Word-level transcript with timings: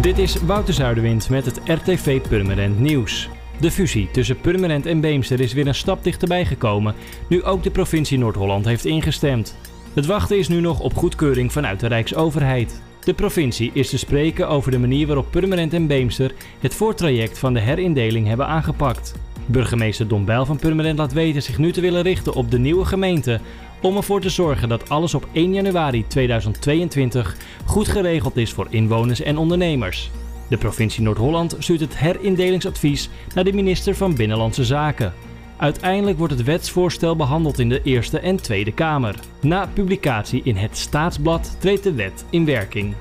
Dit 0.00 0.18
is 0.18 0.42
Wouter 0.42 0.74
Zuiderwind 0.74 1.30
met 1.30 1.44
het 1.44 1.60
RTV 1.64 2.20
Purmerend 2.28 2.80
Nieuws. 2.80 3.28
De 3.60 3.70
fusie 3.70 4.10
tussen 4.10 4.40
Purmerend 4.40 4.86
en 4.86 5.00
Beemster 5.00 5.40
is 5.40 5.52
weer 5.52 5.66
een 5.66 5.74
stap 5.74 6.04
dichterbij 6.04 6.44
gekomen, 6.44 6.94
nu 7.28 7.44
ook 7.44 7.62
de 7.62 7.70
provincie 7.70 8.18
Noord-Holland 8.18 8.64
heeft 8.64 8.84
ingestemd. 8.84 9.56
Het 9.94 10.06
wachten 10.06 10.38
is 10.38 10.48
nu 10.48 10.60
nog 10.60 10.80
op 10.80 10.96
goedkeuring 10.96 11.52
vanuit 11.52 11.80
de 11.80 11.86
Rijksoverheid. 11.86 12.82
De 13.04 13.14
provincie 13.14 13.70
is 13.74 13.90
te 13.90 13.98
spreken 13.98 14.48
over 14.48 14.70
de 14.70 14.78
manier 14.78 15.06
waarop 15.06 15.30
Purmerend 15.30 15.72
en 15.72 15.86
Beemster 15.86 16.32
het 16.60 16.74
voortraject 16.74 17.38
van 17.38 17.54
de 17.54 17.60
herindeling 17.60 18.26
hebben 18.26 18.46
aangepakt. 18.46 19.14
Burgemeester 19.46 20.08
Don 20.08 20.24
Bijl 20.24 20.46
van 20.46 20.56
Purmerend 20.56 20.98
laat 20.98 21.12
weten 21.12 21.42
zich 21.42 21.58
nu 21.58 21.72
te 21.72 21.80
willen 21.80 22.02
richten 22.02 22.34
op 22.34 22.50
de 22.50 22.58
nieuwe 22.58 22.84
gemeente 22.84 23.40
om 23.82 23.96
ervoor 23.96 24.20
te 24.20 24.30
zorgen 24.30 24.68
dat 24.68 24.88
alles 24.88 25.14
op 25.14 25.28
1 25.32 25.54
januari 25.54 26.06
2022 26.06 27.36
goed 27.64 27.88
geregeld 27.88 28.36
is 28.36 28.52
voor 28.52 28.66
inwoners 28.70 29.20
en 29.22 29.36
ondernemers. 29.36 30.10
De 30.48 30.56
provincie 30.56 31.02
Noord-Holland 31.02 31.56
stuurt 31.58 31.80
het 31.80 31.98
herindelingsadvies 31.98 33.08
naar 33.34 33.44
de 33.44 33.52
minister 33.52 33.94
van 33.94 34.14
Binnenlandse 34.14 34.64
Zaken. 34.64 35.12
Uiteindelijk 35.56 36.18
wordt 36.18 36.32
het 36.32 36.42
wetsvoorstel 36.42 37.16
behandeld 37.16 37.58
in 37.58 37.68
de 37.68 37.82
Eerste 37.82 38.18
en 38.18 38.36
Tweede 38.36 38.72
Kamer. 38.72 39.14
Na 39.40 39.68
publicatie 39.72 40.40
in 40.44 40.56
het 40.56 40.76
Staatsblad 40.76 41.56
treedt 41.58 41.82
de 41.82 41.92
wet 41.92 42.24
in 42.30 42.44
werking. 42.44 42.94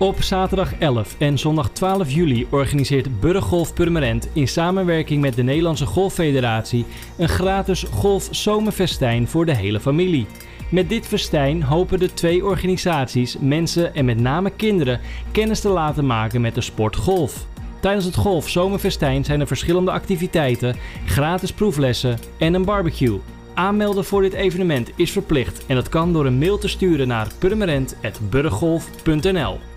Op 0.00 0.22
zaterdag 0.22 0.74
11 0.78 1.14
en 1.18 1.38
zondag 1.38 1.70
12 1.70 2.10
juli 2.10 2.46
organiseert 2.50 3.20
Burggolf 3.20 3.74
Purmerend 3.74 4.28
in 4.32 4.48
samenwerking 4.48 5.20
met 5.20 5.34
de 5.34 5.42
Nederlandse 5.42 5.86
Golffederatie 5.86 6.86
een 7.18 7.28
gratis 7.28 7.82
golf-zomerfestijn 7.82 9.28
voor 9.28 9.46
de 9.46 9.54
hele 9.54 9.80
familie. 9.80 10.26
Met 10.70 10.88
dit 10.88 11.06
festijn 11.06 11.62
hopen 11.62 11.98
de 11.98 12.14
twee 12.14 12.44
organisaties 12.44 13.36
mensen 13.38 13.94
en 13.94 14.04
met 14.04 14.20
name 14.20 14.50
kinderen 14.50 15.00
kennis 15.32 15.60
te 15.60 15.68
laten 15.68 16.06
maken 16.06 16.40
met 16.40 16.54
de 16.54 16.60
sport 16.60 16.96
golf. 16.96 17.46
Tijdens 17.80 18.04
het 18.04 18.14
Golf 18.14 18.48
Zomerfestijn 18.48 19.24
zijn 19.24 19.40
er 19.40 19.46
verschillende 19.46 19.90
activiteiten, 19.90 20.76
gratis 21.06 21.52
proeflessen 21.52 22.18
en 22.38 22.54
een 22.54 22.64
barbecue. 22.64 23.20
Aanmelden 23.54 24.04
voor 24.04 24.22
dit 24.22 24.32
evenement 24.32 24.90
is 24.96 25.10
verplicht 25.10 25.66
en 25.66 25.74
dat 25.74 25.88
kan 25.88 26.12
door 26.12 26.26
een 26.26 26.38
mail 26.38 26.58
te 26.58 26.68
sturen 26.68 27.08
naar 27.08 27.28
purmerend.burggolf.nl. 27.38 29.69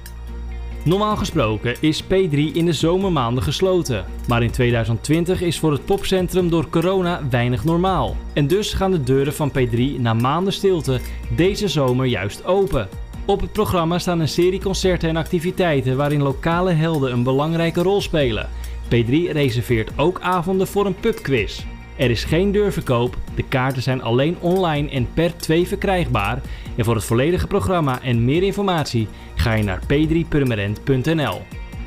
Normaal 0.85 1.15
gesproken 1.15 1.75
is 1.79 2.03
P3 2.03 2.53
in 2.53 2.65
de 2.65 2.73
zomermaanden 2.73 3.43
gesloten. 3.43 4.05
Maar 4.27 4.43
in 4.43 4.51
2020 4.51 5.41
is 5.41 5.59
voor 5.59 5.71
het 5.71 5.85
popcentrum 5.85 6.49
door 6.49 6.69
corona 6.69 7.21
weinig 7.29 7.63
normaal. 7.63 8.15
En 8.33 8.47
dus 8.47 8.73
gaan 8.73 8.91
de 8.91 9.03
deuren 9.03 9.33
van 9.33 9.51
P3 9.51 9.79
na 9.97 10.13
maanden 10.13 10.53
stilte 10.53 10.99
deze 11.35 11.67
zomer 11.67 12.05
juist 12.05 12.45
open. 12.45 12.89
Op 13.25 13.41
het 13.41 13.51
programma 13.51 13.99
staan 13.99 14.19
een 14.19 14.27
serie 14.27 14.61
concerten 14.61 15.09
en 15.09 15.15
activiteiten 15.15 15.97
waarin 15.97 16.21
lokale 16.21 16.71
helden 16.71 17.11
een 17.11 17.23
belangrijke 17.23 17.81
rol 17.81 18.01
spelen. 18.01 18.49
P3 18.85 19.31
reserveert 19.31 19.91
ook 19.95 20.19
avonden 20.21 20.67
voor 20.67 20.85
een 20.85 20.99
pubquiz. 20.99 21.63
Er 21.95 22.09
is 22.09 22.23
geen 22.23 22.51
deurverkoop, 22.51 23.17
de 23.35 23.43
kaarten 23.43 23.81
zijn 23.81 24.01
alleen 24.01 24.37
online 24.39 24.89
en 24.89 25.07
per 25.13 25.37
2 25.37 25.67
verkrijgbaar. 25.67 26.41
En 26.75 26.85
voor 26.85 26.95
het 26.95 27.03
volledige 27.03 27.47
programma 27.47 28.01
en 28.01 28.25
meer 28.25 28.43
informatie 28.43 29.07
ga 29.43 29.53
je 29.53 29.63
naar 29.63 29.79
p3purmerend.nl. 29.79 31.41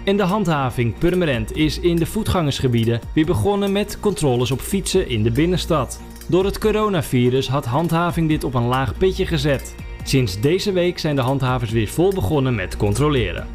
En 0.05 0.17
de 0.17 0.23
handhaving 0.23 0.99
Purmerend 0.99 1.57
is 1.57 1.81
in 1.81 1.97
de 1.97 2.07
voetgangersgebieden 2.07 3.01
weer 3.15 3.27
begonnen 3.27 3.73
met 3.73 4.01
controles 4.01 4.51
op 4.51 4.61
fietsen 4.61 5.09
in 5.09 5.23
de 5.23 5.31
binnenstad. 5.31 6.01
Door 6.27 6.45
het 6.45 6.59
coronavirus 6.59 7.49
had 7.49 7.65
handhaving 7.65 8.29
dit 8.29 8.45
op 8.45 8.55
een 8.55 8.67
laag 8.67 8.99
pitje 8.99 9.27
gezet. 9.27 9.75
Sinds 10.05 10.41
deze 10.41 10.73
week 10.73 10.99
zijn 10.99 11.17
de 11.17 11.23
handhavers 11.23 11.71
weer 11.71 11.89
vol 11.89 12.15
begonnen 12.15 12.55
met 12.55 12.77
controleren. 12.77 13.47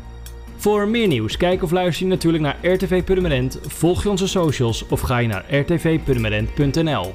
Voor 0.55 0.87
meer 0.87 1.07
nieuws, 1.07 1.37
kijk 1.37 1.63
of 1.63 1.71
luister 1.71 2.05
je 2.05 2.11
natuurlijk 2.11 2.43
naar 2.43 2.57
RTV 2.61 3.03
Purmerend, 3.03 3.59
volg 3.61 4.03
je 4.03 4.09
onze 4.09 4.27
socials 4.27 4.87
of 4.87 4.99
ga 4.99 5.17
je 5.17 5.27
naar 5.27 5.45
rtvpurmerend.nl. 5.51 7.13